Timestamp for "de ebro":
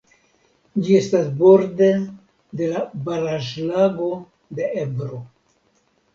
4.63-5.23